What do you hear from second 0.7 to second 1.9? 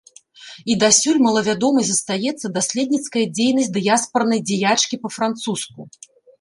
І дасюль малавядомай